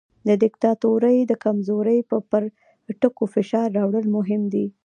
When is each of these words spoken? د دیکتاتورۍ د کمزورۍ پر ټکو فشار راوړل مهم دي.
د 0.27 0.29
دیکتاتورۍ 0.43 1.17
د 1.25 1.33
کمزورۍ 1.43 1.99
پر 2.31 2.43
ټکو 3.01 3.25
فشار 3.33 3.67
راوړل 3.77 4.05
مهم 4.17 4.41
دي. 4.53 4.65